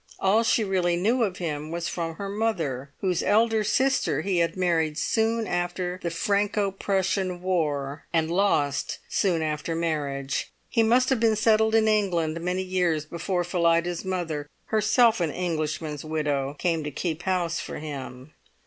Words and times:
All 0.17 0.41
she 0.41 0.63
really 0.63 0.95
knew 0.95 1.21
of 1.21 1.37
him 1.37 1.69
was 1.69 1.87
from 1.87 2.15
her 2.15 2.27
mother, 2.27 2.91
whose 3.01 3.21
elder 3.21 3.63
sister 3.63 4.21
he 4.21 4.39
had 4.39 4.57
married 4.57 4.97
soon 4.97 5.45
after 5.45 5.99
the 6.01 6.09
Franco 6.09 6.71
Prussian 6.71 7.39
War, 7.39 8.05
and 8.11 8.31
lost 8.31 8.97
soon 9.07 9.43
after 9.43 9.75
marriage. 9.75 10.51
He 10.67 10.81
must 10.81 11.09
have 11.11 11.19
been 11.19 11.35
settled 11.35 11.75
in 11.75 11.87
England 11.87 12.41
many 12.41 12.63
years 12.63 13.05
before 13.05 13.43
Phillida's 13.43 14.03
mother, 14.03 14.47
herself 14.65 15.21
an 15.21 15.29
Englishman's 15.29 16.03
widow, 16.03 16.55
came 16.57 16.83
to 16.83 16.89
keep 16.89 17.21
house 17.21 17.59
for 17.59 17.77
him. 17.77 18.33